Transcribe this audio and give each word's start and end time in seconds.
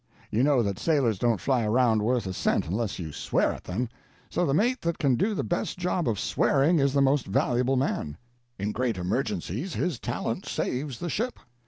You 0.31 0.41
know 0.41 0.63
that 0.63 0.79
sailors 0.79 1.19
don't 1.19 1.39
fly 1.39 1.63
around 1.63 2.01
worth 2.01 2.25
a 2.25 2.33
cent 2.33 2.67
unless 2.67 2.97
you 2.97 3.11
swear 3.11 3.51
at 3.53 3.65
them—so 3.65 4.47
the 4.47 4.53
mate 4.55 4.81
that 4.81 4.97
can 4.97 5.15
do 5.15 5.35
the 5.35 5.43
best 5.43 5.77
job 5.77 6.09
of 6.09 6.19
swearing 6.19 6.79
is 6.79 6.93
the 6.93 7.03
most 7.03 7.27
valuable 7.27 7.75
man. 7.77 8.17
In 8.57 8.71
great 8.71 8.97
emergencies 8.97 9.75
his 9.75 9.99
talent 9.99 10.47
saves 10.47 10.97
the 10.97 11.09
ship. 11.11 11.37